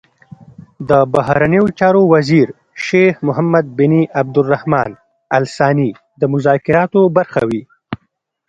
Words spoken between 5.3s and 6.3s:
ال ثاني د